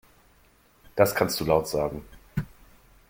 [0.95, 2.03] Das kannst du laut sagen.